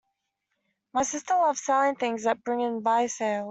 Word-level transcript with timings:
My 0.93 1.03
sister 1.03 1.35
loves 1.35 1.61
selling 1.63 1.95
things 1.95 2.25
at 2.25 2.43
Bring 2.43 2.63
and 2.63 2.83
Buy 2.83 3.05
sales 3.05 3.39